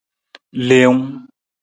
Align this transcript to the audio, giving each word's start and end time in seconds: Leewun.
Leewun. 0.67 1.01